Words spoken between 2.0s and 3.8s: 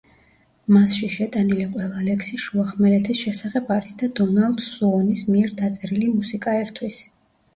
ლექსი შუახმელეთის შესახებ